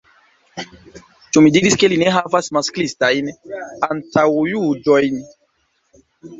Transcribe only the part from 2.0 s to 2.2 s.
ne